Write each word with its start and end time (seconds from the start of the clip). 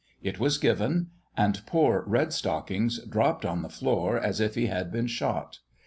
It 0.23 0.39
was 0.39 0.57
given; 0.57 1.11
and 1.37 1.61
poor 1.67 2.03
"Red 2.07 2.33
stockings" 2.33 2.97
dropped 3.05 3.45
on 3.45 3.61
the 3.61 3.69
floor, 3.69 4.17
as 4.19 4.39
if 4.39 4.55
he 4.55 4.65
had 4.65 4.91
been 4.91 5.05
shot. 5.05 5.59